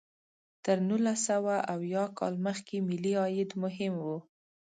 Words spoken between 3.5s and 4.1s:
مهم و.